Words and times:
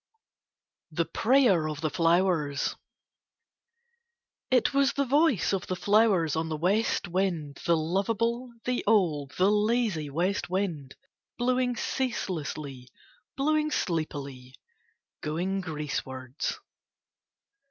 THE 0.91 1.05
PRAYER 1.05 1.69
OF 1.69 1.81
THE 1.81 1.91
FLOWERS 1.91 2.75
It 4.49 4.73
was 4.73 4.93
the 4.93 5.05
voice 5.05 5.53
of 5.53 5.67
the 5.67 5.75
flowers 5.75 6.35
on 6.35 6.49
the 6.49 6.57
West 6.57 7.07
wind, 7.07 7.59
the 7.67 7.77
lovable, 7.77 8.51
the 8.65 8.83
old, 8.87 9.33
the 9.37 9.51
lazy 9.51 10.09
West 10.09 10.49
wind, 10.49 10.95
blowing 11.37 11.75
ceaselessly, 11.75 12.89
blowing 13.37 13.69
sleepily, 13.69 14.55
going 15.21 15.61
Greecewards. 15.61 16.55